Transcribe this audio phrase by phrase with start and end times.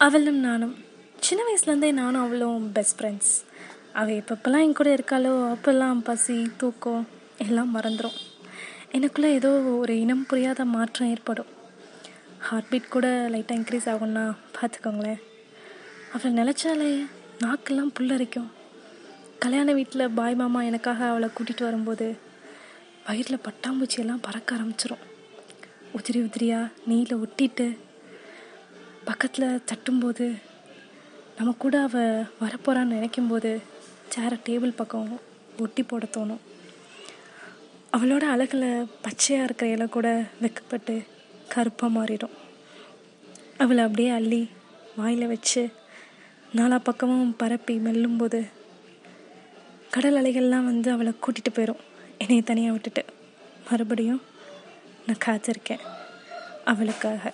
[0.00, 0.74] அவளும் நானும்.
[1.20, 3.34] சின்ன வயசுலேருந்தே நானும் அவளும் பெஸ்ட் ஃப்ரெண்ட்ஸ்
[3.92, 7.06] அவள் எப்பப்பெல்லாம் என் கூட இருக்காளோ அப்போல்லாம் பசி தூக்கம்
[7.38, 8.16] எல்லாம் மறந்துடும்
[8.92, 11.50] எனக்குள்ளே ஏதோ ஒரு இனம் புரியாத மாற்றம் ஏற்படும்.
[12.38, 14.24] ஹார்ட் பீட் கூட லைட்டாக இன்க்ரீஸ் ஆகும்னா
[14.56, 15.22] பார்த்துக்கோங்களேன்
[16.12, 16.90] அவளை நினச்சாலே
[17.44, 18.50] நாக்கெல்லாம் புல்லரிக்கும்.
[19.38, 22.18] கல்யாண வீட்டில் பாய் மாமா எனக்காக அவளை கூட்டிகிட்டு வரும்போது
[23.06, 25.02] வயிறில் பட்டாம்பூச்சியெல்லாம் பறக்க ஆரம்பிச்சிரும்.
[25.96, 27.66] உதிரி உதிரியாக நீல ஒட்டிட்டு
[29.04, 30.38] பக்கத்தில் தட்டும்போது
[31.36, 33.60] நம்ம கூட அவள் வரப்போகிறான்னு நினைக்கும் போது
[34.16, 35.20] சேரை டேபிள் பக்கம்
[35.58, 36.42] ஒட்டி போட தோணும்.
[37.92, 41.06] அவளோட அழகில் பச்சையாக இருக்கிற இலை கூட வெக்கப்பட்டு
[41.48, 42.34] கருப்பாக மாறிடும்.
[43.58, 44.48] அவளை அப்படியே அள்ளி
[44.96, 45.70] வாயில் வச்சு
[46.56, 48.48] நாலா பக்கமும் பரப்பி மெல்லும்போது
[49.90, 51.82] கடல் அலைகள்லாம் வந்து அவளை கூட்டிகிட்டு போயிடும்
[52.18, 53.04] என்னையை தனியாக விட்டுட்டு.
[53.70, 54.22] மறுபடியும்
[55.06, 55.80] நான் காத்திருக்கேன்.
[56.64, 57.32] அவளுக்காக.